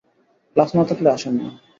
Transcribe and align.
Class 0.55 0.69
না 0.75 0.83
থাকলে 0.89 1.09
আসেন 1.11 1.33
না। 1.39 1.47